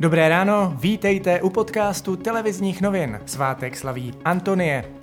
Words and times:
Dobré 0.00 0.28
ráno, 0.28 0.76
vítejte 0.80 1.42
u 1.42 1.50
podcastu 1.50 2.16
televizních 2.16 2.80
novin. 2.80 3.20
Svátek 3.26 3.76
slaví 3.76 4.14
Antonie. 4.24 4.97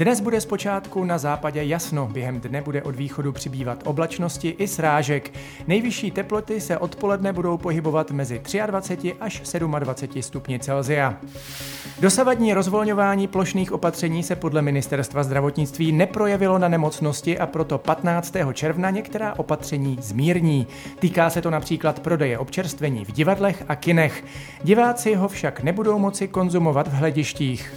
Dnes 0.00 0.20
bude 0.20 0.40
zpočátku 0.40 1.04
na 1.04 1.18
západě 1.18 1.62
jasno, 1.62 2.08
během 2.12 2.40
dne 2.40 2.62
bude 2.62 2.82
od 2.82 2.96
východu 2.96 3.32
přibývat 3.32 3.82
oblačnosti 3.84 4.48
i 4.48 4.68
srážek. 4.68 5.32
Nejvyšší 5.66 6.10
teploty 6.10 6.60
se 6.60 6.78
odpoledne 6.78 7.32
budou 7.32 7.58
pohybovat 7.58 8.10
mezi 8.10 8.40
23 8.66 9.14
až 9.20 9.42
27 9.78 10.22
stupni 10.22 10.58
Celzia. 10.58 11.16
Dosavadní 12.00 12.54
rozvolňování 12.54 13.28
plošných 13.28 13.72
opatření 13.72 14.22
se 14.22 14.36
podle 14.36 14.62
ministerstva 14.62 15.22
zdravotnictví 15.22 15.92
neprojevilo 15.92 16.58
na 16.58 16.68
nemocnosti 16.68 17.38
a 17.38 17.46
proto 17.46 17.78
15. 17.78 18.34
června 18.52 18.90
některá 18.90 19.34
opatření 19.38 19.98
zmírní. 20.00 20.66
Týká 20.98 21.30
se 21.30 21.42
to 21.42 21.50
například 21.50 22.00
prodeje 22.00 22.38
občerstvení 22.38 23.04
v 23.04 23.12
divadlech 23.12 23.64
a 23.68 23.74
kinech. 23.74 24.24
Diváci 24.62 25.14
ho 25.14 25.28
však 25.28 25.62
nebudou 25.62 25.98
moci 25.98 26.28
konzumovat 26.28 26.88
v 26.88 26.92
hledištích. 26.92 27.72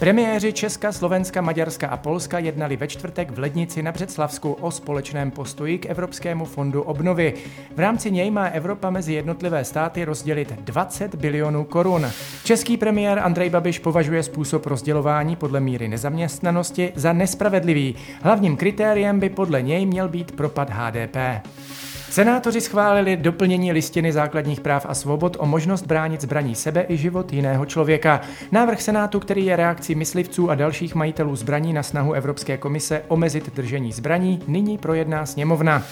Premiéři 0.00 0.52
Česka, 0.52 0.92
Slovenska, 0.92 1.40
Maďarska 1.40 1.88
a 1.88 1.96
Polska 1.96 2.38
jednali 2.38 2.76
ve 2.76 2.88
čtvrtek 2.88 3.30
v 3.30 3.38
Lednici 3.38 3.82
na 3.82 3.92
Břeclavsku 3.92 4.52
o 4.52 4.70
společném 4.70 5.30
postoji 5.30 5.78
k 5.78 5.86
Evropskému 5.86 6.44
fondu 6.44 6.82
obnovy. 6.82 7.34
V 7.76 7.80
rámci 7.80 8.10
něj 8.10 8.30
má 8.30 8.46
Evropa 8.46 8.90
mezi 8.90 9.12
jednotlivé 9.12 9.64
státy 9.64 10.04
rozdělit 10.04 10.52
20 10.52 11.14
bilionů 11.14 11.64
korun. 11.64 12.10
Český 12.44 12.76
premiér 12.76 13.18
Andrej 13.18 13.50
Babiš 13.50 13.78
považuje 13.78 14.22
způsob 14.22 14.66
rozdělování 14.66 15.36
podle 15.36 15.60
míry 15.60 15.88
nezaměstnanosti 15.88 16.92
za 16.94 17.12
nespravedlivý. 17.12 17.96
Hlavním 18.22 18.56
kritériem 18.56 19.20
by 19.20 19.28
podle 19.28 19.62
něj 19.62 19.86
měl 19.86 20.08
být 20.08 20.32
propad 20.32 20.70
HDP. 20.70 21.16
Senátoři 22.10 22.60
schválili 22.60 23.16
doplnění 23.16 23.72
listiny 23.72 24.12
základních 24.12 24.60
práv 24.60 24.86
a 24.88 24.94
svobod 24.94 25.36
o 25.40 25.46
možnost 25.46 25.86
bránit 25.86 26.20
zbraní 26.20 26.54
sebe 26.54 26.86
i 26.88 26.96
život 26.96 27.32
jiného 27.32 27.66
člověka. 27.66 28.20
Návrh 28.52 28.82
Senátu, 28.82 29.20
který 29.20 29.46
je 29.46 29.56
reakcí 29.56 29.94
myslivců 29.94 30.50
a 30.50 30.54
dalších 30.54 30.94
majitelů 30.94 31.36
zbraní 31.36 31.72
na 31.72 31.82
snahu 31.82 32.12
Evropské 32.12 32.56
komise 32.56 33.02
omezit 33.08 33.54
držení 33.54 33.92
zbraní, 33.92 34.42
nyní 34.46 34.78
projedná 34.78 35.26
sněmovna. 35.26 35.82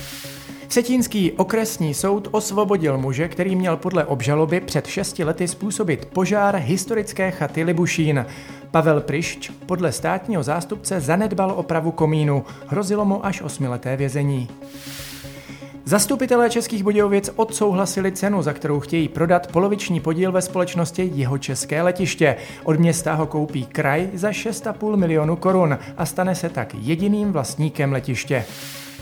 Vsetínský 0.69 1.33
okresní 1.33 1.95
soud 1.95 2.29
osvobodil 2.31 2.99
muže, 2.99 3.29
který 3.29 3.57
měl 3.57 3.77
podle 3.77 4.05
obžaloby 4.05 4.61
před 4.61 4.87
šesti 4.87 5.25
lety 5.25 5.49
způsobit 5.49 6.05
požár 6.05 6.57
historické 6.57 7.31
chaty 7.31 7.65
Libušín. 7.65 8.27
Pavel 8.71 9.01
Prišč 9.01 9.51
podle 9.67 9.93
státního 9.93 10.43
zástupce 10.43 11.01
zanedbal 11.01 11.51
opravu 11.51 11.91
komínu. 11.91 12.45
Hrozilo 12.67 13.05
mu 13.05 13.27
až 13.27 13.43
osmileté 13.43 13.97
vězení. 13.97 14.49
Zastupitelé 15.89 16.51
Českých 16.51 16.83
Budějovic 16.83 17.31
odsouhlasili 17.37 18.13
cenu, 18.13 18.43
za 18.43 18.53
kterou 18.53 18.81
chtějí 18.81 19.09
prodat 19.09 19.47
poloviční 19.47 20.01
podíl 20.01 20.33
ve 20.33 20.43
společnosti 20.43 21.11
Jeho 21.15 21.39
České 21.39 21.83
letiště. 21.83 22.37
Od 22.65 22.79
města 22.79 23.15
ho 23.15 23.27
koupí 23.27 23.67
kraj 23.67 24.11
za 24.15 24.31
6,5 24.31 24.97
milionu 24.97 25.37
korun 25.37 25.79
a 25.97 26.07
stane 26.07 26.35
se 26.35 26.49
tak 26.49 26.75
jediným 26.75 27.33
vlastníkem 27.33 27.93
letiště. 27.93 28.45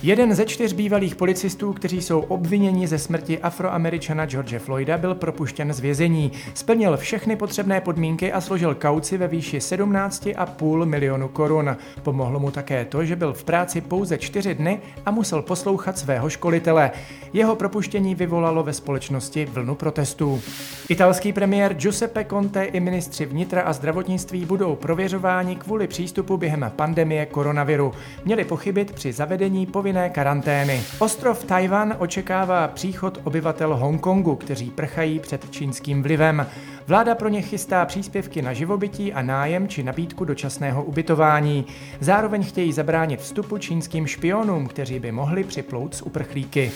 Jeden 0.02 0.34
ze 0.34 0.44
čtyř 0.46 0.72
bývalých 0.72 1.14
policistů, 1.14 1.72
kteří 1.72 2.02
jsou 2.02 2.20
obviněni 2.20 2.86
ze 2.86 2.98
smrti 2.98 3.38
afroameričana 3.38 4.26
George 4.26 4.58
Floyda, 4.58 4.98
byl 4.98 5.14
propuštěn 5.14 5.72
z 5.72 5.80
vězení. 5.80 6.32
Splnil 6.54 6.96
všechny 6.96 7.36
potřebné 7.36 7.80
podmínky 7.80 8.32
a 8.32 8.40
složil 8.40 8.74
kauci 8.74 9.18
ve 9.18 9.28
výši 9.28 9.58
17,5 9.58 10.84
milionu 10.84 11.28
korun. 11.28 11.76
Pomohlo 12.02 12.40
mu 12.40 12.50
také 12.50 12.84
to, 12.84 13.04
že 13.04 13.16
byl 13.16 13.32
v 13.32 13.44
práci 13.44 13.80
pouze 13.80 14.18
čtyři 14.18 14.54
dny 14.54 14.80
a 15.06 15.10
musel 15.10 15.42
poslouchat 15.42 15.98
svého 15.98 16.30
školitele. 16.30 16.90
Jeho 17.32 17.56
propuštění 17.56 18.14
vyvolalo 18.14 18.62
ve 18.62 18.72
společnosti 18.72 19.44
vlnu 19.44 19.74
protestů. 19.74 20.40
Italský 20.88 21.32
premiér 21.32 21.74
Giuseppe 21.74 22.24
Conte 22.24 22.64
i 22.64 22.80
ministři 22.80 23.26
vnitra 23.26 23.62
a 23.62 23.72
zdravotnictví 23.72 24.44
budou 24.44 24.76
prověřováni 24.76 25.56
kvůli 25.56 25.86
přístupu 25.86 26.36
během 26.36 26.72
pandemie 26.76 27.26
koronaviru. 27.26 27.92
Měli 28.24 28.44
pochybit 28.44 28.92
při 28.92 29.12
zavedení 29.12 29.66
povinné 29.86 30.10
karantény. 30.10 30.82
Ostrov 30.98 31.44
Tajvan 31.44 31.94
očekává 31.98 32.68
příchod 32.68 33.18
obyvatel 33.24 33.76
Hongkongu, 33.76 34.36
kteří 34.36 34.70
prchají 34.70 35.18
před 35.18 35.50
čínským 35.50 36.02
vlivem. 36.02 36.46
Vláda 36.86 37.14
pro 37.14 37.28
ně 37.28 37.42
chystá 37.42 37.84
příspěvky 37.84 38.42
na 38.42 38.52
živobytí 38.52 39.12
a 39.12 39.22
nájem 39.22 39.68
či 39.68 39.82
nabídku 39.82 40.24
dočasného 40.24 40.84
ubytování. 40.84 41.66
Zároveň 42.00 42.44
chtějí 42.44 42.72
zabránit 42.72 43.20
vstupu 43.20 43.58
čínským 43.58 44.06
špionům, 44.06 44.66
kteří 44.66 44.98
by 44.98 45.12
mohli 45.12 45.44
připlout 45.44 45.94
z 45.94 46.02
uprchlíky. 46.02 46.72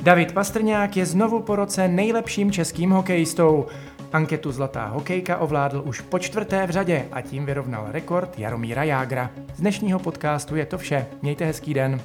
David 0.00 0.32
Pastrňák 0.32 0.96
je 0.96 1.06
znovu 1.06 1.40
po 1.40 1.56
roce 1.56 1.88
nejlepším 1.88 2.52
českým 2.52 2.90
hokejistou. 2.90 3.66
Anketu 4.12 4.52
Zlatá 4.52 4.86
hokejka 4.86 5.38
ovládl 5.38 5.82
už 5.86 6.00
po 6.00 6.18
čtvrté 6.18 6.66
v 6.66 6.70
řadě 6.70 7.04
a 7.12 7.20
tím 7.20 7.46
vyrovnal 7.46 7.86
rekord 7.90 8.38
Jaromíra 8.38 8.84
Jágra. 8.84 9.30
Z 9.54 9.60
dnešního 9.60 9.98
podcastu 9.98 10.56
je 10.56 10.66
to 10.66 10.78
vše. 10.78 11.06
Mějte 11.22 11.44
hezký 11.44 11.74
den. 11.74 12.02